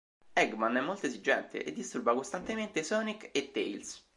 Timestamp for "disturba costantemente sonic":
1.71-3.29